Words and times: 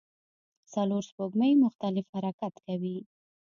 څلور 0.73 1.01
سپوږمۍ 1.09 1.51
مختلف 1.63 2.05
حرکت 2.15 2.53
کوي. 2.65 2.97